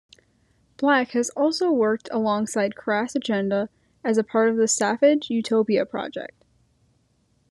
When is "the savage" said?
4.57-5.29